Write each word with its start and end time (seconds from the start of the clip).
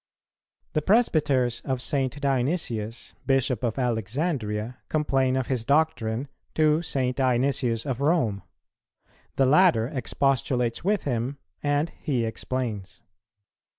The 0.73 0.81
presbyters 0.81 1.61
of 1.63 1.79
St. 1.79 2.19
Dionysius, 2.19 3.13
Bishop 3.27 3.61
of 3.63 3.77
Alexandria, 3.77 4.79
complain 4.89 5.35
of 5.35 5.45
his 5.45 5.63
doctrine 5.63 6.27
to 6.55 6.81
St. 6.81 7.15
Dionysius 7.15 7.85
of 7.85 8.01
Rome; 8.01 8.41
the 9.35 9.45
latter 9.45 9.87
expostulates 9.89 10.83
with 10.83 11.03
him, 11.03 11.37
and 11.61 11.91
he 11.99 12.25
explains. 12.25 13.03